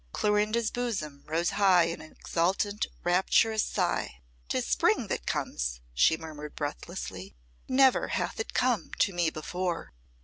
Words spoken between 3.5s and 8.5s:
sigh. "'Tis the Spring that comes," she murmured breathlessly. "Never hath